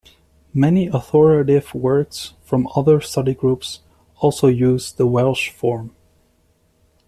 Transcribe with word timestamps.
Many 0.55 0.87
authoritative 0.87 1.75
works, 1.75 2.33
from 2.41 2.67
other 2.75 3.01
study 3.01 3.35
groups, 3.35 3.81
also 4.15 4.47
use 4.47 4.91
the 4.91 5.05
Welsh 5.05 5.49
form. 5.51 5.95